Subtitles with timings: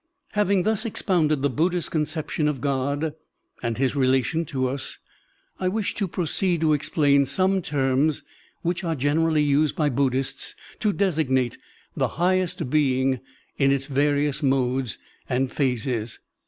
[0.01, 3.13] ♦♦♦ Having thus expotmded the Buddhist concep tion of God
[3.61, 4.97] and his relation to us,
[5.59, 8.23] I wish to pro ceed to explain some terms
[8.63, 11.59] which are generally used by Buddhists to designate
[11.95, 13.19] the highest being
[13.59, 14.97] in its various modes
[15.29, 16.17] and phases.